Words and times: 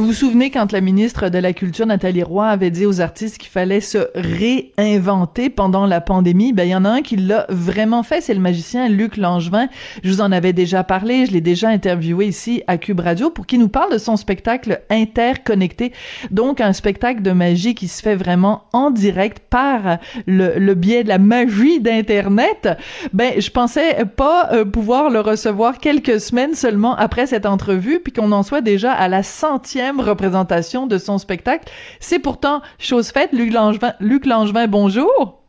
Vous 0.00 0.06
vous 0.06 0.12
souvenez 0.14 0.50
quand 0.50 0.72
la 0.72 0.80
ministre 0.80 1.28
de 1.28 1.36
la 1.36 1.52
Culture, 1.52 1.84
Nathalie 1.84 2.22
Roy, 2.22 2.46
avait 2.46 2.70
dit 2.70 2.86
aux 2.86 3.02
artistes 3.02 3.36
qu'il 3.36 3.50
fallait 3.50 3.82
se 3.82 4.08
réinventer 4.14 5.50
pendant 5.50 5.84
la 5.84 6.00
pandémie? 6.00 6.54
Ben, 6.54 6.64
il 6.64 6.70
y 6.70 6.74
en 6.74 6.86
a 6.86 6.88
un 6.88 7.02
qui 7.02 7.16
l'a 7.16 7.44
vraiment 7.50 8.02
fait, 8.02 8.22
c'est 8.22 8.32
le 8.32 8.40
magicien 8.40 8.88
Luc 8.88 9.18
Langevin. 9.18 9.68
Je 10.02 10.10
vous 10.10 10.22
en 10.22 10.32
avais 10.32 10.54
déjà 10.54 10.84
parlé, 10.84 11.26
je 11.26 11.32
l'ai 11.32 11.42
déjà 11.42 11.68
interviewé 11.68 12.28
ici 12.28 12.62
à 12.66 12.78
Cube 12.78 13.00
Radio 13.00 13.28
pour 13.28 13.44
qu'il 13.44 13.60
nous 13.60 13.68
parle 13.68 13.92
de 13.92 13.98
son 13.98 14.16
spectacle 14.16 14.80
interconnecté. 14.88 15.92
Donc, 16.30 16.62
un 16.62 16.72
spectacle 16.72 17.20
de 17.20 17.32
magie 17.32 17.74
qui 17.74 17.86
se 17.86 18.00
fait 18.00 18.16
vraiment 18.16 18.62
en 18.72 18.90
direct 18.90 19.40
par 19.50 19.98
le, 20.26 20.72
biais 20.72 21.04
de 21.04 21.08
la 21.08 21.18
magie 21.18 21.78
d'Internet. 21.78 22.70
Ben, 23.12 23.38
je 23.38 23.50
pensais 23.50 24.06
pas 24.16 24.48
euh, 24.52 24.64
pouvoir 24.64 25.10
le 25.10 25.20
recevoir 25.20 25.76
quelques 25.76 26.20
semaines 26.20 26.54
seulement 26.54 26.96
après 26.96 27.26
cette 27.26 27.44
entrevue, 27.44 28.00
puis 28.00 28.14
qu'on 28.14 28.32
en 28.32 28.42
soit 28.42 28.62
déjà 28.62 28.92
à 28.92 29.06
la 29.06 29.22
centième 29.22 29.89
représentation 29.98 30.86
de 30.86 30.98
son 30.98 31.18
spectacle. 31.18 31.68
C'est 31.98 32.20
pourtant 32.20 32.62
chose 32.78 33.08
faite. 33.10 33.32
Luc 33.32 33.52
Langevin, 33.52 33.94
Luc 33.98 34.26
Langevin 34.26 34.68
bonjour. 34.68 35.39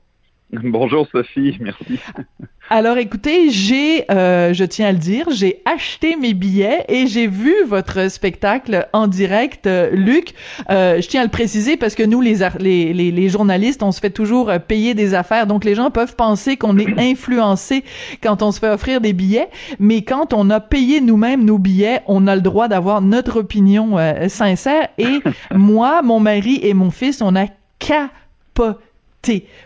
Bonjour 0.63 1.07
Sophie, 1.09 1.57
merci. 1.61 1.99
Alors 2.69 2.97
écoutez, 2.97 3.49
j'ai, 3.51 4.09
euh, 4.11 4.53
je 4.53 4.63
tiens 4.63 4.87
à 4.87 4.91
le 4.91 4.97
dire, 4.97 5.27
j'ai 5.29 5.61
acheté 5.65 6.15
mes 6.15 6.33
billets 6.33 6.85
et 6.87 7.07
j'ai 7.07 7.27
vu 7.27 7.53
votre 7.65 8.09
spectacle 8.09 8.87
en 8.93 9.07
direct, 9.07 9.67
euh, 9.67 9.89
Luc. 9.91 10.33
Euh, 10.69 11.01
je 11.01 11.07
tiens 11.07 11.21
à 11.21 11.23
le 11.23 11.29
préciser 11.29 11.75
parce 11.75 11.95
que 11.95 12.03
nous, 12.03 12.21
les, 12.21 12.37
les, 12.59 12.93
les, 12.93 13.29
journalistes, 13.29 13.83
on 13.83 13.91
se 13.91 13.99
fait 13.99 14.09
toujours 14.09 14.51
payer 14.67 14.93
des 14.93 15.13
affaires, 15.13 15.47
donc 15.47 15.65
les 15.65 15.75
gens 15.75 15.89
peuvent 15.89 16.15
penser 16.15 16.57
qu'on 16.57 16.77
est 16.77 16.93
influencé 16.97 17.83
quand 18.21 18.41
on 18.41 18.51
se 18.51 18.59
fait 18.59 18.69
offrir 18.69 19.01
des 19.01 19.13
billets, 19.13 19.49
mais 19.79 20.01
quand 20.03 20.33
on 20.33 20.49
a 20.49 20.59
payé 20.59 21.01
nous-mêmes 21.01 21.43
nos 21.43 21.57
billets, 21.57 22.01
on 22.07 22.27
a 22.27 22.35
le 22.35 22.41
droit 22.41 22.67
d'avoir 22.67 23.01
notre 23.01 23.39
opinion 23.39 23.97
sincère. 24.27 24.87
Et 24.97 25.19
moi, 25.53 26.01
mon 26.01 26.19
mari 26.19 26.59
et 26.63 26.73
mon 26.73 26.91
fils, 26.91 27.21
on 27.21 27.35
a 27.35 27.47
capoté 27.79 28.79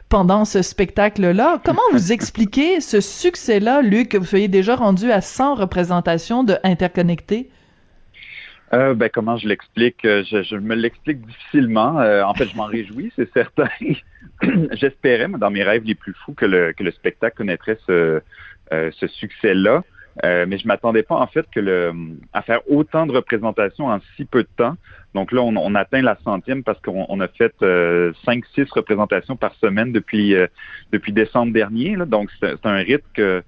pendant 0.09 0.45
ce 0.45 0.61
spectacle-là. 0.61 1.61
Comment 1.63 1.81
vous 1.91 2.11
expliquez 2.11 2.81
ce 2.81 3.01
succès-là, 3.01 3.81
Luc, 3.81 4.09
que 4.09 4.17
vous 4.17 4.25
soyez 4.25 4.47
déjà 4.47 4.75
rendu 4.75 5.11
à 5.11 5.21
100 5.21 5.55
représentations 5.55 6.43
de 6.43 6.55
Interconnectés? 6.63 7.49
Euh, 8.73 8.93
ben, 8.93 9.09
comment 9.13 9.37
je 9.37 9.47
l'explique? 9.47 10.03
Euh, 10.05 10.23
je, 10.23 10.55
me 10.55 10.75
l'explique 10.75 11.25
difficilement. 11.25 11.99
Euh, 11.99 12.23
en 12.23 12.33
fait, 12.33 12.45
je 12.45 12.55
m'en 12.55 12.65
réjouis, 12.65 13.11
c'est 13.15 13.31
certain. 13.31 13.69
J'espérais, 14.71 15.27
dans 15.27 15.51
mes 15.51 15.63
rêves 15.63 15.83
les 15.85 15.95
plus 15.95 16.13
fous, 16.13 16.33
que 16.33 16.45
le, 16.45 16.73
que 16.73 16.83
le 16.83 16.91
spectacle 16.91 17.37
connaîtrait 17.37 17.77
ce, 17.87 18.21
ce 18.71 19.07
succès-là. 19.07 19.83
Mais 20.23 20.57
je 20.57 20.67
m'attendais 20.67 21.03
pas, 21.03 21.15
en 21.15 21.27
fait, 21.27 21.45
que 21.53 21.59
le, 21.59 21.93
à 22.33 22.41
faire 22.41 22.61
autant 22.69 23.05
de 23.05 23.11
représentations 23.11 23.87
en 23.87 23.99
si 24.15 24.25
peu 24.25 24.43
de 24.43 24.49
temps. 24.55 24.75
Donc 25.15 25.31
là, 25.31 25.41
on, 25.41 25.75
atteint 25.75 26.01
la 26.01 26.17
centième 26.25 26.61
parce 26.61 26.79
qu'on 26.81 27.19
a 27.21 27.27
fait 27.29 27.53
euh, 27.61 28.11
cinq, 28.25 28.43
six 28.53 28.69
représentations 28.71 29.37
par 29.37 29.55
semaine 29.55 29.93
depuis 29.93 30.35
euh, 30.35 30.47
depuis 30.91 31.13
décembre 31.13 31.53
dernier. 31.53 31.95
Donc 32.05 32.29
c'est 32.41 32.65
un 32.65 32.75
rythme 32.75 33.07
que 33.13 33.41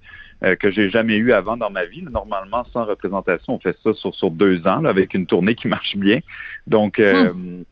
euh, 0.44 0.56
que 0.56 0.70
j'ai 0.70 0.88
jamais 0.88 1.16
eu 1.16 1.32
avant 1.32 1.58
dans 1.58 1.68
ma 1.68 1.84
vie. 1.84 2.02
Normalement, 2.02 2.64
sans 2.72 2.86
représentation, 2.86 3.52
on 3.52 3.58
fait 3.58 3.76
ça 3.84 3.92
sur 3.92 4.14
sur 4.14 4.30
deux 4.30 4.66
ans 4.66 4.82
avec 4.86 5.12
une 5.12 5.26
tournée 5.26 5.54
qui 5.54 5.68
marche 5.68 5.94
bien. 5.96 6.20
Donc 6.66 6.98
hmm. 6.98 7.64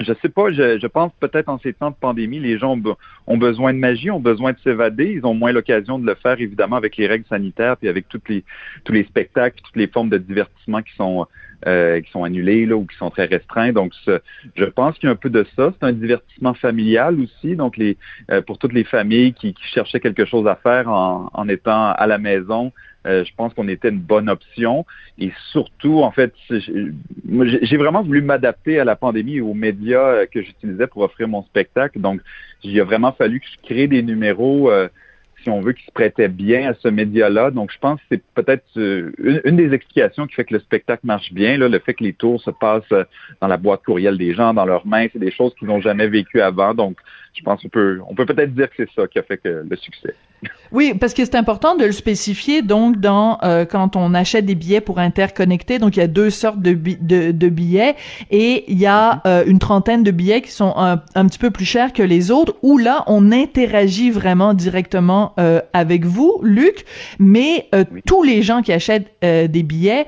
Je 0.00 0.12
sais 0.22 0.28
pas, 0.28 0.52
je, 0.52 0.78
je 0.78 0.86
pense 0.86 1.12
peut-être 1.18 1.48
en 1.48 1.58
ces 1.58 1.72
temps 1.72 1.90
de 1.90 1.96
pandémie, 1.96 2.38
les 2.38 2.56
gens 2.56 2.78
ont, 3.26 3.36
besoin 3.36 3.72
de 3.72 3.78
magie, 3.78 4.10
ont 4.10 4.20
besoin 4.20 4.52
de 4.52 4.58
s'évader, 4.60 5.12
ils 5.16 5.26
ont 5.26 5.34
moins 5.34 5.50
l'occasion 5.50 5.98
de 5.98 6.06
le 6.06 6.14
faire 6.14 6.40
évidemment 6.40 6.76
avec 6.76 6.96
les 6.96 7.08
règles 7.08 7.26
sanitaires 7.26 7.76
puis 7.76 7.88
avec 7.88 8.08
toutes 8.08 8.28
les 8.28 8.44
tous 8.84 8.92
les 8.92 9.04
spectacles, 9.04 9.60
toutes 9.62 9.76
les 9.76 9.88
formes 9.88 10.08
de 10.08 10.18
divertissement 10.18 10.82
qui 10.82 10.94
sont 10.94 11.26
euh, 11.66 12.00
qui 12.00 12.10
sont 12.12 12.22
annulés 12.22 12.66
là, 12.66 12.76
ou 12.76 12.86
qui 12.86 12.96
sont 12.96 13.10
très 13.10 13.24
restreints. 13.24 13.72
Donc, 13.72 13.92
je 14.06 14.64
pense 14.66 14.96
qu'il 14.96 15.08
y 15.08 15.10
a 15.10 15.12
un 15.12 15.16
peu 15.16 15.30
de 15.30 15.44
ça. 15.56 15.72
C'est 15.72 15.84
un 15.84 15.92
divertissement 15.92 16.54
familial 16.54 17.18
aussi. 17.18 17.56
Donc, 17.56 17.76
les 17.76 17.96
euh, 18.30 18.40
pour 18.40 18.58
toutes 18.58 18.72
les 18.72 18.84
familles 18.84 19.32
qui, 19.32 19.54
qui, 19.54 19.64
cherchaient 19.74 19.98
quelque 19.98 20.24
chose 20.24 20.46
à 20.46 20.54
faire 20.54 20.88
en, 20.88 21.28
en 21.34 21.48
étant 21.48 21.90
à 21.90 22.06
la 22.06 22.18
maison, 22.18 22.72
euh, 23.06 23.24
je 23.24 23.32
pense 23.36 23.54
qu'on 23.54 23.68
était 23.68 23.88
une 23.88 24.00
bonne 24.00 24.28
option. 24.28 24.84
Et 25.18 25.32
surtout, 25.50 26.02
en 26.02 26.10
fait, 26.10 26.32
j'ai 26.48 27.76
vraiment 27.76 28.02
voulu 28.02 28.22
m'adapter 28.22 28.78
à 28.78 28.84
la 28.84 28.96
pandémie 28.96 29.36
et 29.36 29.40
aux 29.40 29.54
médias 29.54 30.26
que 30.26 30.42
j'utilisais 30.42 30.86
pour 30.86 31.02
offrir 31.02 31.28
mon 31.28 31.42
spectacle. 31.42 32.00
Donc, 32.00 32.20
il 32.62 32.78
a 32.80 32.84
vraiment 32.84 33.12
fallu 33.12 33.40
que 33.40 33.46
je 33.46 33.66
crée 33.66 33.86
des 33.86 34.02
numéros 34.02 34.70
si 35.42 35.50
on 35.50 35.60
veut, 35.60 35.72
qui 35.72 35.84
se 35.84 35.90
prêtait 35.92 36.28
bien 36.28 36.70
à 36.70 36.74
ce 36.74 36.88
média-là. 36.88 37.50
Donc, 37.50 37.72
je 37.72 37.78
pense 37.78 38.00
que 38.00 38.06
c'est 38.10 38.22
peut-être 38.34 38.64
euh, 38.76 39.12
une, 39.44 39.56
des 39.56 39.72
explications 39.72 40.26
qui 40.26 40.34
fait 40.34 40.44
que 40.44 40.54
le 40.54 40.60
spectacle 40.60 41.06
marche 41.06 41.32
bien, 41.32 41.56
là, 41.56 41.68
le 41.68 41.78
fait 41.78 41.94
que 41.94 42.04
les 42.04 42.12
tours 42.12 42.40
se 42.40 42.50
passent 42.50 42.82
euh, 42.92 43.04
dans 43.40 43.48
la 43.48 43.56
boîte 43.56 43.82
courriel 43.84 44.18
des 44.18 44.34
gens, 44.34 44.54
dans 44.54 44.64
leurs 44.64 44.86
mains, 44.86 45.06
c'est 45.12 45.18
des 45.18 45.30
choses 45.30 45.54
qu'ils 45.54 45.68
n'ont 45.68 45.80
jamais 45.80 46.08
vécues 46.08 46.40
avant. 46.40 46.74
Donc, 46.74 46.98
je 47.38 47.44
pense 47.44 47.62
qu'on 47.62 47.68
peut, 47.68 48.00
on 48.08 48.14
peut 48.14 48.26
peut-être 48.26 48.54
dire 48.54 48.68
que 48.68 48.74
c'est 48.78 48.90
ça 48.94 49.06
qui 49.06 49.18
a 49.18 49.22
fait 49.22 49.38
que 49.38 49.64
le 49.68 49.76
succès. 49.76 50.14
Oui, 50.70 50.92
parce 50.94 51.14
que 51.14 51.24
c'est 51.24 51.34
important 51.34 51.76
de 51.76 51.84
le 51.84 51.92
spécifier. 51.92 52.62
Donc, 52.62 52.98
dans 52.98 53.38
euh, 53.42 53.64
quand 53.64 53.96
on 53.96 54.14
achète 54.14 54.44
des 54.44 54.54
billets 54.54 54.80
pour 54.80 54.98
interconnecter, 54.98 55.78
donc 55.78 55.96
il 55.96 56.00
y 56.00 56.02
a 56.02 56.06
deux 56.06 56.30
sortes 56.30 56.60
de, 56.60 56.74
de, 56.74 57.32
de 57.32 57.48
billets 57.48 57.96
et 58.30 58.64
il 58.68 58.78
y 58.78 58.86
a 58.86 59.14
mhm. 59.14 59.20
euh, 59.26 59.44
une 59.46 59.58
trentaine 59.58 60.02
de 60.02 60.10
billets 60.10 60.42
qui 60.42 60.50
sont 60.50 60.74
un, 60.76 61.02
un, 61.14 61.26
petit 61.26 61.38
peu 61.38 61.50
plus 61.50 61.64
chers 61.64 61.92
que 61.92 62.02
les 62.02 62.30
autres. 62.30 62.54
Où 62.62 62.76
là, 62.76 63.02
on 63.06 63.32
interagit 63.32 64.10
vraiment 64.10 64.52
directement 64.52 65.32
euh, 65.38 65.60
avec 65.72 66.04
vous, 66.04 66.38
Luc. 66.42 66.84
Mais 67.18 67.68
tous 68.06 68.22
les 68.22 68.42
gens 68.42 68.62
qui 68.62 68.72
achètent 68.72 69.10
des 69.22 69.62
billets, 69.62 70.06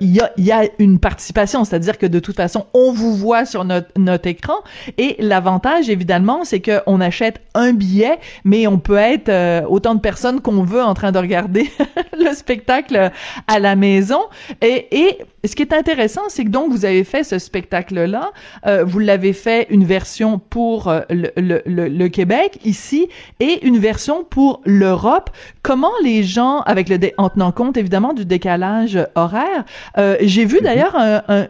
il 0.00 0.14
y 0.14 0.20
a, 0.20 0.32
y 0.36 0.52
a 0.52 0.64
une 0.78 0.98
participation, 0.98 1.64
c'est-à-dire 1.64 1.98
que 1.98 2.06
de 2.06 2.18
toute 2.18 2.36
façon, 2.36 2.66
on 2.74 2.92
vous 2.92 3.14
voit 3.14 3.44
sur 3.44 3.64
notre 3.64 3.88
notre 3.96 4.28
écran. 4.28 4.56
Et 4.98 5.16
l'avantage, 5.18 5.88
évidemment, 5.88 6.44
c'est 6.44 6.60
qu'on 6.64 7.00
achète 7.00 7.40
un 7.54 7.72
billet, 7.72 8.18
mais 8.44 8.66
on 8.66 8.78
peut 8.78 8.96
être 8.96 9.64
autant 9.68 9.94
de 9.94 10.00
personnes 10.00 10.40
qu'on 10.40 10.62
veut 10.62 10.82
en 10.82 10.94
train 10.94 11.12
de 11.12 11.18
regarder 11.18 11.70
le 12.18 12.32
spectacle 12.34 13.10
à 13.46 13.58
la 13.58 13.76
maison. 13.76 14.20
Et, 14.60 14.86
et 14.90 15.18
ce 15.48 15.56
qui 15.56 15.62
est 15.62 15.72
intéressant, 15.72 16.22
c'est 16.28 16.44
que 16.44 16.48
donc 16.48 16.70
vous 16.70 16.84
avez 16.84 17.04
fait 17.04 17.24
ce 17.24 17.38
spectacle-là, 17.38 18.32
euh, 18.66 18.84
vous 18.84 18.98
l'avez 18.98 19.32
fait 19.32 19.66
une 19.70 19.84
version 19.84 20.38
pour 20.38 20.88
euh, 20.88 21.00
le, 21.10 21.30
le, 21.36 21.62
le, 21.88 22.08
Québec 22.08 22.58
ici 22.64 23.08
et 23.40 23.66
une 23.66 23.78
version 23.78 24.24
pour 24.24 24.60
l'Europe. 24.64 25.30
Comment 25.62 25.92
les 26.02 26.22
gens, 26.22 26.60
avec 26.60 26.88
le 26.88 26.98
en 27.18 27.28
tenant 27.28 27.52
compte 27.52 27.76
évidemment 27.76 28.12
du 28.12 28.24
décalage 28.24 28.98
horaire, 29.14 29.64
euh, 29.98 30.16
j'ai 30.20 30.44
vu 30.44 30.58
mhm. 30.58 30.62
d'ailleurs 30.62 30.96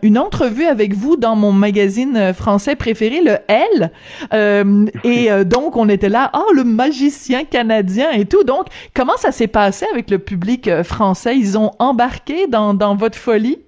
une 0.02 0.18
entrevue 0.18 0.64
avec 0.64 0.94
vous 0.94 1.16
dans 1.16 1.36
mon 1.36 1.52
magazine 1.52 2.32
français 2.32 2.76
préféré, 2.76 3.20
le 3.20 3.38
L, 3.48 3.90
euh, 4.32 4.86
et 5.04 5.28
donc 5.44 5.76
on 5.76 5.88
était 5.88 6.08
là, 6.08 6.30
oh 6.34 6.52
le 6.54 6.64
magicien 6.64 7.44
canadien 7.44 8.10
et 8.10 8.24
tout. 8.24 8.44
Donc 8.44 8.66
comment 8.94 9.16
ça 9.16 9.32
s'est 9.32 9.46
passé 9.46 9.86
avec 9.92 10.10
le 10.10 10.18
public 10.18 10.82
français? 10.82 11.36
Ils 11.36 11.58
ont 11.58 11.70
embarqué 11.78 12.46
dans 12.46 12.74
dans 12.74 12.96
votre 12.96 13.18
folie? 13.18 13.63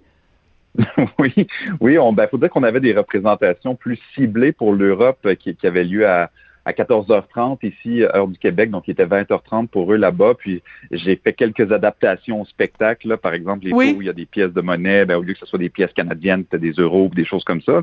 oui, 1.18 1.46
oui, 1.80 1.98
on 1.98 2.12
ben, 2.12 2.26
faut 2.28 2.38
dire 2.38 2.50
qu'on 2.50 2.62
avait 2.62 2.80
des 2.80 2.94
représentations 2.94 3.74
plus 3.74 3.98
ciblées 4.14 4.52
pour 4.52 4.72
l'Europe 4.72 5.18
euh, 5.26 5.34
qui, 5.34 5.54
qui 5.54 5.66
avaient 5.66 5.84
lieu 5.84 6.06
à, 6.06 6.30
à 6.66 6.72
14h30 6.72 7.58
ici, 7.62 8.02
heure 8.02 8.26
du 8.26 8.36
Québec, 8.38 8.70
donc 8.70 8.88
il 8.88 8.90
était 8.90 9.06
20h30 9.06 9.68
pour 9.68 9.92
eux 9.92 9.96
là-bas. 9.96 10.34
Puis 10.36 10.62
j'ai 10.90 11.14
fait 11.14 11.32
quelques 11.32 11.70
adaptations 11.70 12.42
au 12.42 12.44
spectacle, 12.44 13.08
là. 13.08 13.16
par 13.16 13.34
exemple, 13.34 13.66
les 13.66 13.72
oui. 13.72 13.94
où 13.96 14.02
il 14.02 14.06
y 14.06 14.10
a 14.10 14.12
des 14.12 14.26
pièces 14.26 14.52
de 14.52 14.60
monnaie, 14.60 15.04
ben, 15.04 15.16
au 15.16 15.22
lieu 15.22 15.34
que 15.34 15.38
ce 15.38 15.46
soit 15.46 15.60
des 15.60 15.68
pièces 15.68 15.92
canadiennes, 15.92 16.42
c'était 16.42 16.58
des 16.58 16.72
euros, 16.72 17.08
des 17.14 17.24
choses 17.24 17.44
comme 17.44 17.62
ça. 17.62 17.82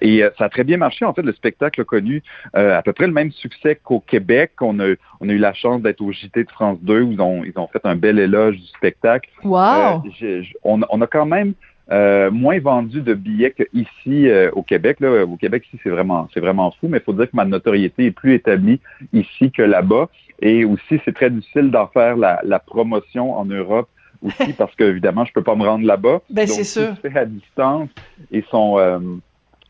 Et 0.00 0.22
euh, 0.22 0.30
ça 0.38 0.44
a 0.44 0.48
très 0.48 0.62
bien 0.62 0.76
marché. 0.76 1.04
En 1.04 1.12
fait, 1.12 1.22
le 1.22 1.32
spectacle 1.32 1.80
a 1.80 1.84
connu 1.84 2.22
euh, 2.56 2.78
à 2.78 2.82
peu 2.82 2.92
près 2.92 3.08
le 3.08 3.12
même 3.12 3.32
succès 3.32 3.78
qu'au 3.82 3.98
Québec. 3.98 4.52
On 4.60 4.78
a, 4.78 4.94
on 5.20 5.28
a 5.28 5.32
eu 5.32 5.38
la 5.38 5.52
chance 5.52 5.82
d'être 5.82 6.00
au 6.00 6.12
JT 6.12 6.44
de 6.44 6.50
France 6.50 6.78
2 6.82 7.00
où 7.00 7.12
ils 7.12 7.20
ont, 7.20 7.42
ils 7.42 7.58
ont 7.58 7.66
fait 7.66 7.84
un 7.84 7.96
bel 7.96 8.20
éloge 8.20 8.56
du 8.56 8.66
spectacle. 8.68 9.28
Wow! 9.42 10.04
Euh, 10.22 10.42
on, 10.62 10.80
on 10.88 11.00
a 11.00 11.06
quand 11.08 11.26
même 11.26 11.54
euh, 11.92 12.30
moins 12.30 12.60
vendu 12.60 13.02
de 13.02 13.14
billets 13.14 13.52
qu'ici 13.52 14.28
euh, 14.28 14.50
au 14.52 14.62
Québec. 14.62 15.00
Là. 15.00 15.24
Au 15.24 15.36
Québec, 15.36 15.64
ici, 15.66 15.80
c'est 15.82 15.90
vraiment, 15.90 16.28
c'est 16.32 16.40
vraiment 16.40 16.70
fou, 16.72 16.88
mais 16.88 16.98
il 16.98 17.02
faut 17.02 17.12
dire 17.12 17.26
que 17.28 17.36
ma 17.36 17.44
notoriété 17.44 18.06
est 18.06 18.10
plus 18.12 18.34
établie 18.34 18.80
ici 19.12 19.50
que 19.50 19.62
là-bas. 19.62 20.08
Et 20.40 20.64
aussi, 20.64 21.00
c'est 21.04 21.14
très 21.14 21.30
difficile 21.30 21.70
d'en 21.70 21.88
faire 21.88 22.16
la, 22.16 22.40
la, 22.44 22.60
promotion 22.60 23.36
en 23.36 23.44
Europe 23.44 23.88
aussi 24.22 24.52
parce 24.58 24.74
que 24.76 24.84
évidemment, 24.84 25.24
je 25.24 25.32
peux 25.32 25.42
pas 25.42 25.56
me 25.56 25.64
rendre 25.64 25.84
là-bas. 25.84 26.20
Ben, 26.30 26.46
c'est 26.46 26.64
sûr. 26.64 26.94
fait 27.02 27.16
à 27.16 27.26
distance 27.26 27.88
et 28.30 28.44
sont, 28.50 28.78
euh, 28.78 28.98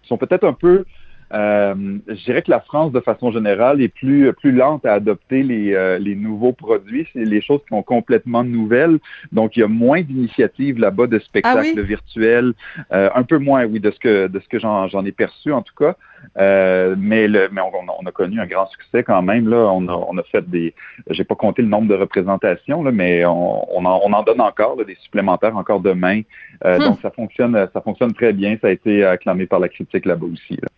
sont 0.03 0.19
peut-être 0.19 0.45
un 0.45 0.53
peu 0.53 0.85
Euh, 1.33 1.75
je 2.09 2.25
dirais 2.25 2.43
que 2.43 2.51
la 2.51 2.61
France, 2.61 2.93
de 2.93 3.01
façon 3.01 3.31
générale, 3.31 3.81
est 3.81 3.89
plus 3.89 4.33
plus 4.33 4.53
lente 4.53 4.85
à 4.85 4.95
adopter 4.95 5.43
les, 5.43 5.75
euh, 5.75 5.99
les 5.99 6.15
nouveaux 6.15 6.53
produits, 6.53 7.07
c'est 7.13 7.25
les 7.25 7.41
choses 7.41 7.61
qui 7.63 7.69
sont 7.69 7.83
complètement 7.83 8.43
nouvelles. 8.45 8.99
Donc, 9.33 9.57
il 9.57 9.61
y 9.61 9.63
a 9.63 9.69
moins 9.69 10.03
d'initiatives 10.03 10.79
là-bas 10.79 11.07
de 11.07 11.19
spectacles 11.19 11.79
ah 11.79 11.83
virtuels, 11.83 12.53
euh, 12.93 13.11
un 13.15 13.23
peu 13.23 13.39
moins, 13.39 13.65
oui, 13.65 13.81
de 13.81 13.91
ce 13.91 13.99
que 13.99 14.27
de 14.27 14.41
ce 14.41 14.49
que 14.49 14.59
j'en 14.59 15.05
ai 15.05 15.13
perçu 15.13 15.53
en 15.53 15.63
tout 15.63 15.75
cas. 15.75 15.97
Euh, 16.39 16.95
mais 16.99 17.29
le, 17.29 17.49
mais 17.51 17.61
on, 17.61 17.73
on, 17.99 18.07
a 18.07 18.13
connu 18.13 18.41
un 18.41 18.47
grand 18.47 18.67
succès 18.67 19.03
quand 19.03 19.23
même. 19.23 19.49
Là, 19.49 19.71
on 19.73 19.89
a, 19.89 19.93
on 19.93 20.19
a 20.19 20.23
fait 20.25 20.49
des, 20.49 20.75
j'ai 21.09 21.25
pas 21.25 21.35
compté 21.35 21.63
le 21.63 21.69
nombre 21.69 21.89
de 21.89 21.95
représentations, 21.95 22.83
là, 22.83 22.93
mais 22.93 23.25
on, 23.25 23.77
on, 23.77 23.85
en, 23.85 24.01
on 24.05 24.13
en 24.13 24.23
donne 24.23 24.41
encore 24.41 24.77
des 24.85 24.97
supplémentaires 24.97 25.57
encore 25.57 25.81
demain. 25.81 26.23
Euh, 26.65 26.79
hmm. 26.79 26.83
Donc 26.83 26.99
ça 27.01 27.11
fonctionne, 27.11 27.69
ça 27.73 27.81
fonctionne 27.81 28.13
très 28.13 28.33
bien. 28.33 28.57
Ça 28.61 28.69
a 28.69 28.71
été 28.71 29.05
acclamé 29.05 29.47
par 29.47 29.61
la 29.61 29.69
critique 29.69 30.05
là-bas 30.05 30.27
aussi. 30.27 30.57
Là. 30.61 30.69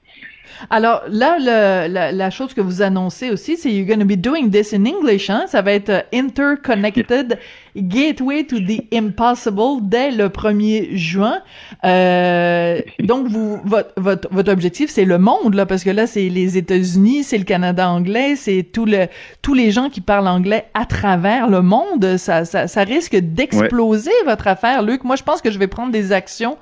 Alors 0.70 1.02
là, 1.08 1.38
le, 1.38 1.92
la, 1.92 2.12
la, 2.12 2.30
chose 2.30 2.54
que 2.54 2.60
vous 2.60 2.82
annoncez 2.82 3.30
aussi, 3.30 3.56
c'est 3.56 3.70
you're 3.70 3.86
going 3.86 3.98
to 3.98 4.04
be 4.04 4.18
doing 4.18 4.50
this 4.50 4.72
in 4.72 4.84
English. 4.84 5.28
Hein? 5.28 5.44
Ça 5.48 5.62
va 5.62 5.72
être 5.72 5.88
euh, 5.88 6.02
Interconnected 6.12 7.38
Gateway 7.74 8.44
to 8.44 8.58
the 8.58 8.84
Impossible 8.92 9.80
dès 9.82 10.10
le 10.10 10.28
1er 10.28 10.94
juin. 10.94 11.38
Euh, 11.84 12.80
donc, 13.00 13.28
vous, 13.28 13.60
votre, 13.64 13.92
votre, 13.96 14.28
votre 14.30 14.52
objectif, 14.52 14.90
c'est 14.90 15.06
le 15.06 15.18
monde, 15.18 15.54
là, 15.54 15.64
parce 15.64 15.82
que 15.82 15.90
là, 15.90 16.06
c'est 16.06 16.28
les 16.28 16.58
États-Unis, 16.58 17.24
c'est 17.24 17.38
le 17.38 17.44
Canada 17.44 17.88
anglais, 17.88 18.36
c'est 18.36 18.62
tout 18.62 18.84
le, 18.84 19.06
tous 19.40 19.54
les 19.54 19.70
gens 19.70 19.88
qui 19.88 20.02
parlent 20.02 20.28
anglais 20.28 20.66
à 20.74 20.84
travers 20.84 21.48
le 21.48 21.62
monde. 21.62 22.18
Ça, 22.18 22.44
ça, 22.44 22.68
ça 22.68 22.82
risque 22.82 23.16
d'exploser 23.16 24.10
votre 24.26 24.48
affaire, 24.48 24.82
Luc. 24.82 25.02
Moi, 25.04 25.16
je 25.16 25.22
pense 25.22 25.40
que 25.40 25.50
je 25.50 25.58
vais 25.58 25.66
prendre 25.66 25.92
des 25.92 26.12
actions 26.12 26.58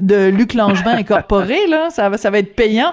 de 0.00 0.28
Luc 0.28 0.54
Langevin 0.54 0.96
incorporé, 0.96 1.66
là. 1.68 1.90
Ça, 1.90 2.16
ça 2.16 2.30
va 2.30 2.38
être 2.38 2.56
payant. 2.56 2.92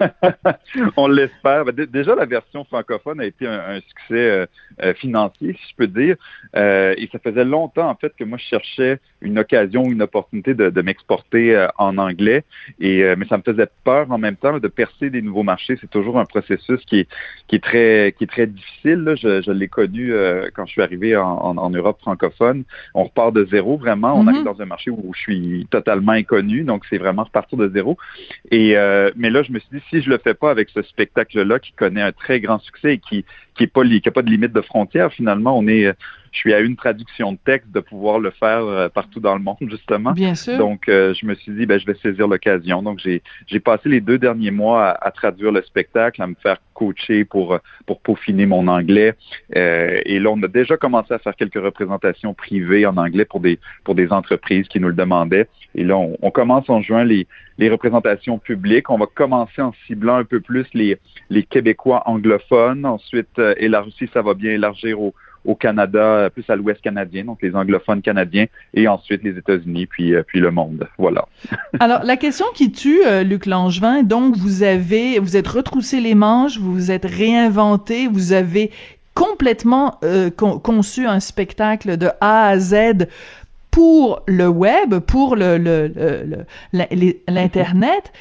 On 0.96 1.08
l'espère. 1.08 1.64
Ben, 1.64 1.86
déjà, 1.86 2.14
la 2.14 2.26
version 2.26 2.64
francophone 2.64 3.20
a 3.20 3.24
été 3.24 3.46
un, 3.46 3.80
succès 3.80 4.12
euh, 4.12 4.46
euh, 4.82 4.94
financier, 4.94 5.52
si 5.52 5.70
je 5.70 5.76
peux 5.76 5.86
dire. 5.86 6.16
Euh, 6.56 6.94
et 6.96 7.08
ça 7.12 7.18
faisait 7.18 7.44
longtemps, 7.44 7.88
en 7.88 7.94
fait, 7.94 8.12
que 8.16 8.24
moi, 8.24 8.38
je 8.38 8.44
cherchais 8.44 8.98
une 9.20 9.38
occasion, 9.38 9.84
une 9.84 10.02
opportunité 10.02 10.54
de, 10.54 10.82
m'exporter 10.82 11.66
en 11.78 11.96
anglais. 11.96 12.44
Et 12.78 13.02
mais 13.16 13.24
ça 13.26 13.38
me 13.38 13.42
faisait 13.42 13.68
peur 13.84 14.10
en 14.10 14.18
même 14.18 14.36
temps 14.36 14.58
de 14.58 14.68
percer 14.68 15.08
des 15.08 15.22
nouveaux 15.22 15.42
marchés. 15.42 15.78
C'est 15.80 15.88
toujours 15.88 16.18
un 16.18 16.26
processus 16.26 16.84
qui 16.84 17.00
est, 17.00 17.08
qui 17.48 17.56
est 17.56 17.64
très 17.64 18.14
qui 18.18 18.24
est 18.24 18.26
très 18.26 18.46
difficile. 18.46 19.14
Je, 19.16 19.50
l'ai 19.50 19.68
connu 19.68 20.12
quand 20.54 20.66
je 20.66 20.72
suis 20.72 20.82
arrivé 20.82 21.16
en, 21.16 21.70
Europe 21.70 22.00
francophone. 22.00 22.64
On 22.92 23.04
repart 23.04 23.32
de 23.32 23.46
zéro, 23.46 23.78
vraiment. 23.78 24.14
On 24.14 24.24
mm-hmm. 24.24 24.28
arrive 24.28 24.44
dans 24.44 24.60
un 24.60 24.66
marché 24.66 24.90
où 24.90 25.14
je 25.14 25.20
suis 25.20 25.66
totalement 25.70 26.12
inconnu. 26.12 26.64
Donc, 26.64 26.84
c'est 26.90 26.98
vraiment 26.98 27.24
repartir 27.24 27.56
de 27.56 27.70
zéro. 27.70 27.96
Et 28.50 28.74
mais 29.16 29.30
là, 29.30 29.42
je 29.42 29.52
me 29.52 29.58
suis 29.58 29.68
dit, 29.72 29.83
si 29.90 30.02
je 30.02 30.10
le 30.10 30.18
fais 30.18 30.34
pas 30.34 30.50
avec 30.50 30.70
ce 30.70 30.82
spectacle-là 30.82 31.58
qui 31.58 31.72
connaît 31.72 32.02
un 32.02 32.12
très 32.12 32.40
grand 32.40 32.58
succès 32.58 32.94
et 32.94 32.98
qui 32.98 33.24
qui 33.54 33.64
est 33.64 33.72
pas 33.72 33.82
qui 33.84 34.08
a 34.08 34.12
pas 34.12 34.22
de 34.22 34.30
limite 34.30 34.52
de 34.52 34.60
frontières, 34.60 35.12
finalement, 35.12 35.56
on 35.58 35.66
est 35.66 35.94
je 36.34 36.40
suis 36.40 36.52
à 36.52 36.60
une 36.60 36.74
traduction 36.74 37.32
de 37.32 37.38
texte 37.44 37.70
de 37.70 37.78
pouvoir 37.78 38.18
le 38.18 38.30
faire 38.30 38.64
euh, 38.64 38.88
partout 38.88 39.20
dans 39.20 39.34
le 39.34 39.40
monde, 39.40 39.56
justement. 39.70 40.12
Bien 40.12 40.34
sûr. 40.34 40.58
Donc, 40.58 40.88
euh, 40.88 41.14
je 41.14 41.24
me 41.26 41.34
suis 41.34 41.52
dit, 41.52 41.64
ben, 41.64 41.78
je 41.78 41.86
vais 41.86 41.94
saisir 41.94 42.26
l'occasion. 42.26 42.82
Donc, 42.82 42.98
j'ai, 42.98 43.22
j'ai 43.46 43.60
passé 43.60 43.88
les 43.88 44.00
deux 44.00 44.18
derniers 44.18 44.50
mois 44.50 44.90
à, 44.90 45.10
traduire 45.12 45.52
le 45.52 45.62
spectacle, 45.62 46.20
à 46.20 46.26
me 46.26 46.34
faire 46.42 46.58
coacher 46.74 47.24
pour, 47.24 47.58
pour 47.86 48.00
peaufiner 48.00 48.46
mon 48.46 48.66
anglais. 48.66 49.14
Euh, 49.54 50.00
et 50.04 50.18
là, 50.18 50.30
on 50.30 50.42
a 50.42 50.48
déjà 50.48 50.76
commencé 50.76 51.14
à 51.14 51.20
faire 51.20 51.36
quelques 51.36 51.62
représentations 51.62 52.34
privées 52.34 52.84
en 52.84 52.96
anglais 52.96 53.24
pour 53.24 53.38
des, 53.38 53.60
pour 53.84 53.94
des 53.94 54.10
entreprises 54.10 54.66
qui 54.66 54.80
nous 54.80 54.88
le 54.88 54.94
demandaient. 54.94 55.46
Et 55.76 55.84
là, 55.84 55.96
on, 55.96 56.30
commence 56.32 56.68
en 56.68 56.82
juin 56.82 57.04
les, 57.04 57.28
les 57.58 57.68
représentations 57.68 58.38
publiques. 58.38 58.90
On 58.90 58.98
va 58.98 59.06
commencer 59.06 59.62
en 59.62 59.72
ciblant 59.86 60.16
un 60.16 60.24
peu 60.24 60.40
plus 60.40 60.66
les, 60.74 60.98
les 61.30 61.44
Québécois 61.44 62.02
anglophones. 62.06 62.84
Ensuite, 62.86 63.38
élargir, 63.58 64.08
ça 64.12 64.22
va 64.22 64.34
bien 64.34 64.52
élargir 64.52 64.98
au 65.44 65.54
Canada, 65.54 66.30
plus 66.32 66.44
à 66.48 66.56
l'Ouest 66.56 66.80
canadien, 66.80 67.24
donc 67.24 67.38
les 67.42 67.54
anglophones 67.54 68.02
canadiens, 68.02 68.46
et 68.72 68.88
ensuite 68.88 69.22
les 69.22 69.36
États-Unis, 69.36 69.86
puis, 69.86 70.14
euh, 70.14 70.22
puis 70.22 70.40
le 70.40 70.50
monde. 70.50 70.88
Voilà. 70.98 71.28
Alors, 71.80 72.02
la 72.02 72.16
question 72.16 72.46
qui 72.54 72.72
tue, 72.72 73.04
euh, 73.06 73.22
Luc 73.22 73.46
Langevin, 73.46 74.02
donc 74.02 74.36
vous 74.36 74.62
avez, 74.62 75.18
vous 75.18 75.36
êtes 75.36 75.48
retroussé 75.48 76.00
les 76.00 76.14
manches, 76.14 76.58
vous 76.58 76.72
vous 76.72 76.90
êtes 76.90 77.04
réinventé, 77.04 78.08
vous 78.08 78.32
avez 78.32 78.70
complètement 79.14 79.98
euh, 80.02 80.30
conçu 80.30 81.06
un 81.06 81.20
spectacle 81.20 81.96
de 81.96 82.08
A 82.20 82.48
à 82.48 82.58
Z 82.58 83.06
pour 83.70 84.22
le 84.26 84.48
web, 84.48 84.98
pour 85.00 85.36
le, 85.36 86.44
l'internet 86.72 88.12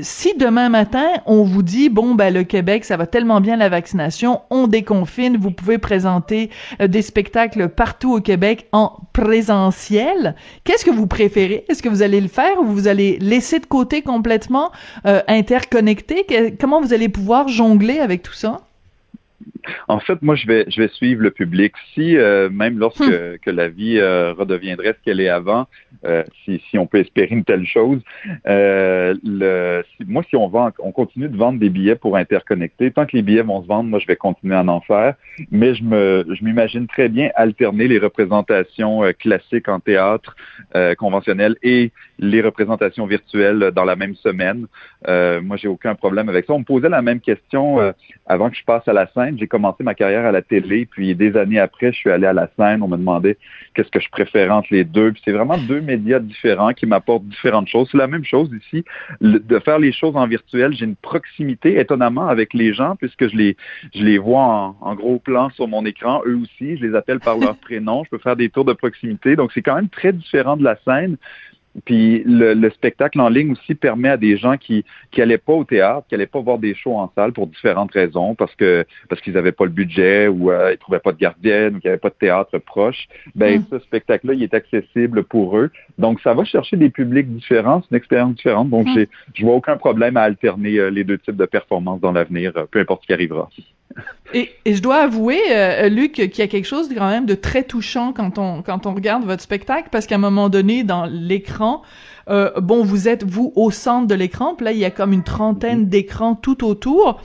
si 0.00 0.36
demain 0.36 0.68
matin, 0.68 1.06
on 1.26 1.42
vous 1.42 1.62
dit, 1.62 1.88
bon, 1.88 2.14
ben, 2.14 2.32
le 2.32 2.44
Québec, 2.44 2.84
ça 2.84 2.96
va 2.96 3.06
tellement 3.06 3.40
bien 3.40 3.56
la 3.56 3.68
vaccination, 3.68 4.40
on 4.50 4.66
déconfine, 4.66 5.36
vous 5.36 5.50
pouvez 5.50 5.78
présenter 5.78 6.50
euh, 6.80 6.86
des 6.86 7.02
spectacles 7.02 7.68
partout 7.68 8.14
au 8.14 8.20
Québec 8.20 8.66
en 8.72 8.92
présentiel, 9.12 10.34
qu'est-ce 10.64 10.84
que 10.84 10.90
vous 10.90 11.06
préférez? 11.06 11.64
Est-ce 11.68 11.82
que 11.82 11.88
vous 11.88 12.02
allez 12.02 12.20
le 12.20 12.28
faire 12.28 12.60
ou 12.60 12.66
vous 12.66 12.88
allez 12.88 13.18
laisser 13.20 13.58
de 13.58 13.66
côté 13.66 14.02
complètement, 14.02 14.70
euh, 15.06 15.20
interconnecté? 15.28 16.26
comment 16.60 16.80
vous 16.80 16.92
allez 16.92 17.08
pouvoir 17.08 17.48
jongler 17.48 17.98
avec 17.98 18.22
tout 18.22 18.32
ça? 18.32 18.62
En 19.88 20.00
fait, 20.00 20.20
moi, 20.22 20.34
je 20.34 20.46
vais, 20.46 20.64
je 20.68 20.80
vais 20.80 20.88
suivre 20.88 21.22
le 21.22 21.30
public. 21.30 21.72
Si, 21.94 22.16
euh, 22.16 22.48
même 22.50 22.78
lorsque 22.78 23.00
hmm. 23.00 23.38
que 23.42 23.50
la 23.50 23.68
vie 23.68 23.98
euh, 23.98 24.32
redeviendrait 24.32 24.94
ce 24.98 25.04
qu'elle 25.04 25.20
est 25.20 25.28
avant, 25.28 25.66
euh, 26.04 26.22
si, 26.44 26.62
si 26.70 26.78
on 26.78 26.86
peut 26.86 26.98
espérer 26.98 27.34
une 27.34 27.44
telle 27.44 27.66
chose, 27.66 28.00
le, 28.44 29.82
moi, 30.06 30.22
si 30.28 30.36
on 30.36 30.48
vend, 30.48 30.70
on 30.78 30.92
continue 30.92 31.28
de 31.28 31.36
vendre 31.36 31.58
des 31.58 31.70
billets 31.70 31.96
pour 31.96 32.16
interconnecter, 32.16 32.90
tant 32.90 33.06
que 33.06 33.16
les 33.16 33.22
billets 33.22 33.42
vont 33.42 33.62
se 33.62 33.66
vendre, 33.66 33.88
moi, 33.88 33.98
je 33.98 34.06
vais 34.06 34.16
continuer 34.16 34.54
à 34.54 34.64
en 34.64 34.80
faire. 34.80 35.14
Mais 35.50 35.74
je 35.74 35.82
me, 35.82 36.24
je 36.28 36.44
m'imagine 36.44 36.86
très 36.86 37.08
bien 37.08 37.30
alterner 37.34 37.88
les 37.88 37.98
représentations 37.98 39.02
classiques 39.18 39.68
en 39.68 39.80
théâtre 39.80 40.36
conventionnel 40.98 41.56
et 41.62 41.92
les 42.18 42.40
représentations 42.40 43.06
virtuelles 43.06 43.70
dans 43.74 43.84
la 43.84 43.96
même 43.96 44.14
semaine. 44.16 44.66
moi, 45.06 45.56
j'ai 45.56 45.68
aucun 45.68 45.94
problème 45.94 46.28
avec 46.28 46.46
ça. 46.46 46.52
On 46.52 46.60
me 46.60 46.64
posait 46.64 46.88
la 46.88 47.02
même 47.02 47.20
question 47.20 47.78
avant 48.26 48.50
que 48.50 48.56
je 48.56 48.64
passe 48.64 48.86
à 48.88 48.92
la 48.92 49.06
scène. 49.08 49.38
J'ai 49.38 49.48
commencé 49.56 49.82
ma 49.82 49.94
carrière 49.94 50.26
à 50.26 50.32
la 50.32 50.42
télé, 50.42 50.84
puis 50.84 51.14
des 51.14 51.34
années 51.34 51.58
après, 51.58 51.90
je 51.90 51.96
suis 51.96 52.10
allé 52.10 52.26
à 52.26 52.34
la 52.34 52.50
scène. 52.58 52.82
On 52.82 52.88
me 52.88 52.98
demandait 52.98 53.38
qu'est-ce 53.72 53.90
que 53.90 54.00
je 54.00 54.10
préférais 54.10 54.50
entre 54.50 54.68
les 54.70 54.84
deux. 54.84 55.12
Puis 55.12 55.22
c'est 55.24 55.32
vraiment 55.32 55.56
deux 55.56 55.80
médias 55.80 56.18
différents 56.18 56.74
qui 56.74 56.84
m'apportent 56.84 57.24
différentes 57.24 57.66
choses. 57.66 57.88
C'est 57.90 57.96
la 57.96 58.06
même 58.06 58.24
chose 58.24 58.50
ici, 58.52 58.84
de 59.22 59.58
faire 59.60 59.78
les 59.78 59.92
choses 59.92 60.14
en 60.14 60.26
virtuel. 60.26 60.74
J'ai 60.74 60.84
une 60.84 60.96
proximité 60.96 61.80
étonnamment 61.80 62.28
avec 62.28 62.52
les 62.52 62.74
gens 62.74 62.96
puisque 62.96 63.28
je 63.28 63.36
les, 63.36 63.56
je 63.94 64.04
les 64.04 64.18
vois 64.18 64.74
en, 64.78 64.94
gros 64.94 65.18
plan 65.18 65.48
sur 65.50 65.68
mon 65.68 65.86
écran. 65.86 66.20
Eux 66.26 66.36
aussi, 66.36 66.76
je 66.76 66.84
les 66.84 66.94
appelle 66.94 67.20
par 67.20 67.38
leur 67.38 67.56
prénom. 67.66 68.04
Je 68.04 68.10
peux 68.10 68.18
faire 68.18 68.36
des 68.36 68.50
tours 68.50 68.66
de 68.66 68.74
proximité. 68.74 69.36
Donc 69.36 69.52
c'est 69.54 69.62
quand 69.62 69.76
même 69.76 69.88
très 69.88 70.12
différent 70.12 70.58
de 70.58 70.64
la 70.64 70.76
scène. 70.84 71.16
Puis 71.84 72.22
le, 72.24 72.68
spectacle 72.70 73.20
en 73.20 73.28
ligne 73.28 73.52
aussi 73.52 73.74
permet 73.74 74.08
à 74.08 74.16
des 74.16 74.36
gens 74.36 74.56
qui 74.56 74.84
qui 75.10 75.22
allaient 75.22 75.38
pas 75.38 75.52
au 75.52 75.64
théâtre, 75.64 76.06
qui 76.08 76.14
allaient 76.14 76.26
pas 76.26 76.40
voir 76.40 76.58
des 76.58 76.74
shows 76.74 76.96
en 76.96 77.10
salle 77.14 77.32
pour 77.32 77.46
différentes 77.46 77.92
raisons, 77.92 78.34
parce 78.34 78.54
que 78.54 78.84
parce 79.08 79.20
qu'ils 79.20 79.36
avaient 79.36 79.52
pas 79.52 79.64
le 79.64 79.70
budget 79.70 80.28
ou 80.28 80.50
euh, 80.50 80.72
ils 80.72 80.78
trouvaient 80.78 81.00
pas 81.00 81.12
de 81.12 81.18
gardienne 81.18 81.76
ou 81.76 81.80
qu'il 81.80 81.88
y 81.88 81.88
avait 81.88 81.98
pas 81.98 82.10
de 82.10 82.14
théâtre 82.14 82.58
proche. 82.58 83.08
Ben 83.34 83.60
mm. 83.60 83.66
ce 83.70 83.78
spectacle-là, 83.80 84.34
il 84.34 84.42
est 84.42 84.54
accessible 84.54 85.24
pour 85.24 85.56
eux. 85.58 85.70
Donc 85.98 86.20
ça 86.20 86.34
va 86.34 86.44
chercher 86.44 86.76
des 86.76 86.90
publics 86.90 87.28
différents, 87.28 87.82
c'est 87.82 87.90
une 87.90 87.98
expérience 87.98 88.34
différente. 88.34 88.70
Donc 88.70 88.86
mm. 88.86 89.04
je 89.34 89.44
vois 89.44 89.54
aucun 89.54 89.76
problème 89.76 90.16
à 90.16 90.22
alterner 90.22 90.78
euh, 90.78 90.90
les 90.90 91.04
deux 91.04 91.18
types 91.18 91.36
de 91.36 91.46
performances 91.46 92.00
dans 92.00 92.12
l'avenir, 92.12 92.52
euh, 92.56 92.66
peu 92.70 92.80
importe 92.80 93.02
ce 93.02 93.06
qui 93.08 93.12
arrivera. 93.12 93.48
Et, 94.34 94.50
et, 94.64 94.74
je 94.74 94.82
dois 94.82 94.96
avouer, 94.96 95.40
euh, 95.50 95.88
Luc, 95.88 96.12
qu'il 96.12 96.38
y 96.38 96.42
a 96.42 96.48
quelque 96.48 96.66
chose 96.66 96.88
quand 96.94 97.08
même 97.08 97.26
de 97.26 97.34
très 97.34 97.62
touchant 97.62 98.12
quand 98.12 98.38
on 98.38 98.62
quand 98.62 98.86
on 98.86 98.94
regarde 98.94 99.24
votre 99.24 99.42
spectacle, 99.42 99.88
parce 99.90 100.06
qu'à 100.06 100.16
un 100.16 100.18
moment 100.18 100.48
donné, 100.48 100.82
dans 100.82 101.06
l'écran, 101.06 101.82
euh, 102.28 102.50
bon, 102.60 102.82
vous 102.82 103.08
êtes 103.08 103.24
vous 103.24 103.52
au 103.54 103.70
centre 103.70 104.08
de 104.08 104.14
l'écran, 104.14 104.54
puis 104.54 104.64
là 104.64 104.72
il 104.72 104.78
y 104.78 104.84
a 104.84 104.90
comme 104.90 105.12
une 105.12 105.22
trentaine 105.22 105.88
d'écrans 105.88 106.34
tout 106.34 106.64
autour 106.64 107.20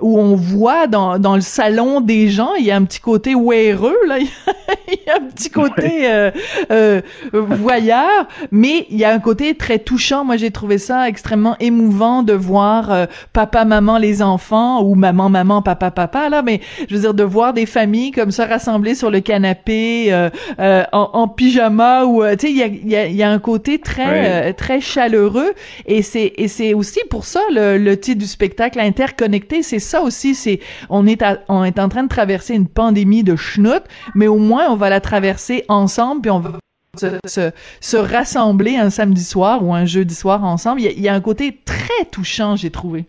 où 0.00 0.18
on 0.18 0.34
voit 0.34 0.86
dans, 0.86 1.18
dans 1.18 1.34
le 1.34 1.40
salon 1.40 2.00
des 2.00 2.28
gens, 2.28 2.54
il 2.54 2.64
y 2.64 2.70
a 2.70 2.76
un 2.76 2.84
petit 2.84 3.00
côté 3.00 3.34
weareux, 3.34 3.96
là, 4.06 4.18
il 4.88 4.98
y 5.06 5.10
a 5.10 5.16
un 5.16 5.28
petit 5.28 5.50
côté 5.50 6.10
euh, 6.10 6.30
euh, 6.70 7.00
voyeur, 7.32 8.26
mais 8.50 8.86
il 8.90 8.98
y 8.98 9.04
a 9.04 9.12
un 9.12 9.20
côté 9.20 9.54
très 9.54 9.78
touchant. 9.78 10.24
Moi, 10.24 10.36
j'ai 10.36 10.50
trouvé 10.50 10.78
ça 10.78 11.08
extrêmement 11.08 11.56
émouvant 11.60 12.22
de 12.22 12.32
voir 12.32 13.06
papa, 13.32 13.64
maman, 13.64 13.98
les 13.98 14.22
enfants, 14.22 14.82
ou 14.82 14.94
maman, 14.94 15.28
maman, 15.30 15.62
papa, 15.62 15.90
papa, 15.90 16.13
là, 16.28 16.42
mais 16.42 16.60
je 16.88 16.94
veux 16.94 17.00
dire, 17.00 17.14
de 17.14 17.22
voir 17.22 17.52
des 17.52 17.66
familles 17.66 18.10
comme 18.10 18.30
ça 18.30 18.46
rassemblées 18.46 18.94
sur 18.94 19.10
le 19.10 19.20
canapé, 19.20 20.12
euh, 20.12 20.30
euh, 20.58 20.84
en, 20.92 21.10
en, 21.12 21.28
pyjama, 21.28 22.04
ou, 22.04 22.22
tu 22.22 22.38
sais, 22.38 22.50
il 22.50 22.56
y 22.56 22.62
a, 22.62 22.66
y, 22.66 22.96
a, 22.96 23.06
y 23.08 23.22
a 23.22 23.30
un 23.30 23.38
côté 23.38 23.78
très, 23.78 24.52
très 24.54 24.80
chaleureux, 24.80 25.52
et 25.86 26.02
c'est, 26.02 26.32
et 26.36 26.48
c'est 26.48 26.74
aussi 26.74 27.00
pour 27.10 27.24
ça 27.24 27.40
le, 27.50 27.78
le 27.78 27.98
titre 27.98 28.18
du 28.20 28.26
spectacle 28.26 28.80
interconnecté, 28.80 29.62
c'est 29.62 29.78
ça 29.78 30.02
aussi, 30.02 30.34
c'est 30.34 30.60
on 30.88 31.06
est 31.06 31.22
on 31.48 31.64
est 31.64 31.78
en 31.78 31.88
train 31.88 32.02
de 32.02 32.08
traverser 32.08 32.54
une 32.54 32.68
pandémie 32.68 33.24
de 33.24 33.36
schnout, 33.36 33.82
mais 34.14 34.26
au 34.26 34.38
moins 34.38 34.66
on 34.70 34.76
va 34.76 34.90
la 34.90 35.00
traverser 35.00 35.64
ensemble, 35.68 36.22
puis 36.22 36.30
on 36.30 36.40
va 36.40 36.52
se, 36.96 37.50
se, 37.80 37.96
rassembler 37.96 38.76
un 38.76 38.90
samedi 38.90 39.24
soir 39.24 39.64
ou 39.64 39.74
un 39.74 39.84
jeudi 39.84 40.14
soir 40.14 40.44
ensemble. 40.44 40.80
Il 40.80 41.00
y 41.00 41.08
a, 41.08 41.14
un 41.14 41.20
côté 41.20 41.60
très 41.64 42.04
touchant, 42.10 42.56
j'ai 42.56 42.70
trouvé. 42.70 43.06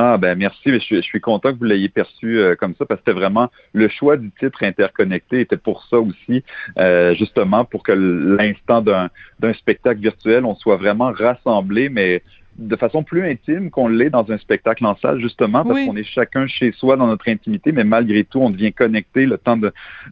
Ah 0.00 0.16
ben 0.16 0.38
merci, 0.38 0.60
je 0.66 0.78
suis, 0.78 0.94
je 0.94 1.00
suis 1.00 1.20
content 1.20 1.52
que 1.52 1.58
vous 1.58 1.64
l'ayez 1.64 1.88
perçu 1.88 2.38
euh, 2.38 2.54
comme 2.54 2.72
ça 2.78 2.86
parce 2.86 3.00
que 3.00 3.06
c'était 3.10 3.18
vraiment 3.18 3.50
le 3.72 3.88
choix 3.88 4.16
du 4.16 4.30
titre 4.30 4.62
interconnecté 4.62 5.40
était 5.40 5.56
pour 5.56 5.82
ça 5.90 5.98
aussi, 5.98 6.44
euh, 6.78 7.16
justement 7.16 7.64
pour 7.64 7.82
que 7.82 7.90
l'instant 7.90 8.80
d'un 8.80 9.52
spectacle 9.54 10.00
virtuel, 10.00 10.44
on 10.44 10.54
soit 10.54 10.76
vraiment 10.76 11.10
rassemblés, 11.10 11.88
mais 11.88 12.22
de 12.58 12.76
façon 12.76 13.04
plus 13.04 13.24
intime 13.24 13.70
qu'on 13.70 13.86
l'est 13.88 14.10
dans 14.10 14.30
un 14.32 14.38
spectacle 14.38 14.84
en 14.84 14.96
salle, 14.96 15.20
justement, 15.20 15.64
parce 15.64 15.84
qu'on 15.84 15.96
est 15.96 16.02
chacun 16.02 16.46
chez 16.48 16.72
soi 16.72 16.96
dans 16.96 17.06
notre 17.06 17.28
intimité, 17.28 17.70
mais 17.70 17.84
malgré 17.84 18.24
tout, 18.24 18.40
on 18.40 18.50
devient 18.50 18.72
connecté 18.72 19.26
le 19.26 19.38
temps 19.38 19.58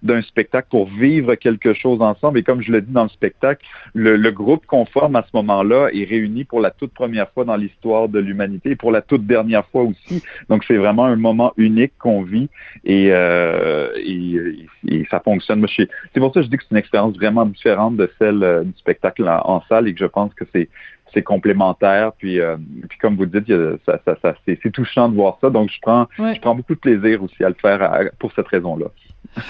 d'un 0.02 0.22
spectacle 0.22 0.68
pour 0.70 0.86
vivre 0.88 1.34
quelque 1.34 1.74
chose 1.74 2.00
ensemble. 2.00 2.38
Et 2.38 2.42
comme 2.44 2.62
je 2.62 2.70
le 2.70 2.82
dis 2.82 2.92
dans 2.92 3.02
le 3.02 3.08
spectacle, 3.08 3.66
le, 3.94 4.16
le 4.16 4.30
groupe 4.30 4.64
qu'on 4.66 4.84
forme 4.84 5.16
à 5.16 5.22
ce 5.22 5.36
moment-là 5.36 5.88
est 5.92 6.04
réuni 6.04 6.44
pour 6.44 6.60
la 6.60 6.70
toute 6.70 6.92
première 6.92 7.30
fois 7.30 7.44
dans 7.44 7.56
l'histoire 7.56 8.08
de 8.08 8.20
l'humanité 8.20 8.70
et 8.70 8.76
pour 8.76 8.92
la 8.92 9.02
toute 9.02 9.26
dernière 9.26 9.66
fois 9.66 9.82
aussi. 9.82 10.22
Donc, 10.48 10.64
c'est 10.68 10.76
vraiment 10.76 11.04
un 11.06 11.16
moment 11.16 11.52
unique 11.56 11.92
qu'on 11.98 12.22
vit 12.22 12.48
et, 12.84 13.08
euh, 13.10 13.90
et, 13.96 14.68
et, 14.86 15.04
ça 15.10 15.20
fonctionne. 15.20 15.66
C'est 15.68 16.20
pour 16.20 16.32
ça 16.32 16.40
que 16.40 16.46
je 16.46 16.50
dis 16.50 16.56
que 16.56 16.62
c'est 16.62 16.70
une 16.70 16.78
expérience 16.78 17.16
vraiment 17.16 17.44
différente 17.44 17.96
de 17.96 18.10
celle 18.18 18.42
euh, 18.42 18.62
du 18.62 18.72
spectacle 18.76 19.28
en 19.28 19.62
salle 19.68 19.88
et 19.88 19.94
que 19.94 20.00
je 20.00 20.06
pense 20.06 20.32
que 20.34 20.44
c'est 20.52 20.68
c'est 21.12 21.22
complémentaire. 21.22 22.12
Puis, 22.12 22.40
euh, 22.40 22.56
puis 22.88 22.98
comme 22.98 23.16
vous 23.16 23.26
dites, 23.26 23.52
ça, 23.86 23.98
ça, 24.04 24.16
ça 24.22 24.34
c'est 24.46 24.72
touchant 24.72 25.08
de 25.08 25.14
voir 25.14 25.38
ça. 25.40 25.50
Donc, 25.50 25.70
je 25.70 25.78
prends, 25.80 26.06
je 26.18 26.40
prends 26.40 26.54
beaucoup 26.54 26.74
de 26.74 26.80
plaisir 26.80 27.22
aussi 27.22 27.44
à 27.44 27.48
le 27.48 27.56
faire 27.60 28.10
pour 28.18 28.32
cette 28.32 28.48
raison-là. 28.48 28.86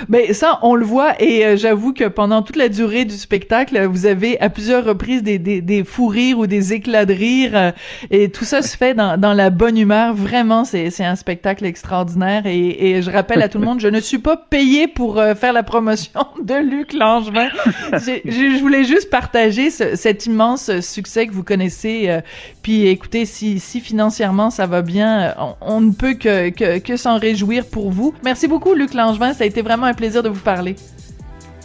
Mais 0.09 0.33
ça, 0.33 0.59
on 0.62 0.75
le 0.75 0.85
voit 0.85 1.21
et 1.21 1.45
euh, 1.45 1.56
j'avoue 1.56 1.92
que 1.92 2.04
pendant 2.04 2.42
toute 2.42 2.56
la 2.56 2.68
durée 2.68 3.04
du 3.04 3.16
spectacle, 3.16 3.85
vous 3.87 4.06
avez 4.06 4.40
à 4.40 4.50
plusieurs 4.50 4.85
reprises 4.85 5.23
des, 5.23 5.38
des, 5.38 5.61
des 5.61 5.85
fous 5.85 6.09
rires 6.09 6.38
ou 6.38 6.47
des 6.47 6.73
éclats 6.73 7.06
de 7.06 7.14
rire 7.14 7.50
euh, 7.54 7.73
et 8.11 8.30
tout 8.30 8.45
ça 8.45 8.62
se 8.62 8.76
fait 8.76 8.95
dans, 8.95 9.18
dans 9.18 9.33
la 9.33 9.50
bonne 9.50 9.78
humeur. 9.78 10.14
Vraiment, 10.14 10.64
c'est, 10.64 10.90
c'est 10.90 11.04
un 11.04 11.16
spectacle 11.16 11.64
extraordinaire 11.64 12.47
et, 12.47 12.90
et 12.90 13.02
je 13.02 13.11
rappelle 13.11 13.42
à 13.42 13.49
tout 13.49 13.59
le 13.59 13.64
monde, 13.64 13.80
je 13.80 13.88
ne 13.88 14.00
suis 14.00 14.18
pas 14.18 14.37
payé 14.37 14.88
pour 14.88 15.18
euh, 15.18 15.35
faire 15.35 15.52
la 15.52 15.62
promotion 15.62 16.26
de 16.42 16.54
Luc 16.54 16.92
Langevin. 16.92 17.49
je, 17.92 18.21
je, 18.25 18.61
voulais 18.61 18.85
juste 18.85 19.11
partager 19.11 19.71
cet 19.71 20.26
immense 20.26 20.80
succès 20.80 21.26
que 21.26 21.33
vous 21.33 21.45
connaissez. 21.45 22.21
puis 22.62 22.87
écoutez, 22.87 23.25
si, 23.25 23.61
si 23.61 23.80
financièrement 23.80 24.50
ça 24.50 24.66
va 24.66 24.83
bien, 24.83 25.35
on, 25.38 25.54
on 25.61 25.80
ne 25.80 25.92
peut 25.92 26.14
que, 26.14 26.50
que, 26.50 26.78
que 26.78 26.97
s'en 26.97 27.18
réjouir 27.18 27.66
pour 27.66 27.90
vous. 27.90 28.14
Merci 28.25 28.49
beaucoup, 28.49 28.75
Luc 28.75 28.95
Langevin. 28.95 29.33
Ça 29.33 29.45
a 29.45 29.47
été 29.47 29.62
vraiment 29.67 29.87
un 29.87 29.95
plaisir 29.95 30.23
de 30.23 30.29
vous 30.29 30.41
parler. 30.41 30.77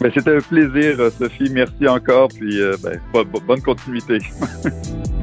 Ben, 0.00 0.10
c'était 0.12 0.36
un 0.36 0.40
plaisir, 0.40 0.96
Sophie. 1.16 1.50
Merci 1.50 1.86
encore. 1.86 2.28
Puis 2.28 2.60
euh, 2.60 2.76
ben, 2.82 2.98
bonne 3.46 3.62
continuité. 3.62 4.18